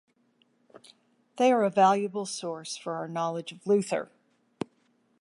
[1.37, 4.09] They are a valuable source for our knowledge of Luther.